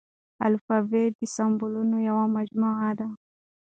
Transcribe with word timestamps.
الفبې 0.47 1.03
د 1.17 1.19
سمبولونو 1.35 1.95
يوه 2.09 2.25
مجموعه 2.37 2.91
ده. 2.99 3.07